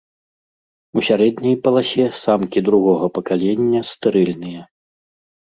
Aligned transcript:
У 0.99 1.03
сярэдняй 1.07 1.55
паласе 1.67 2.05
самкі 2.23 2.59
другога 2.71 3.05
пакалення 3.19 3.81
стэрыльныя. 3.91 4.61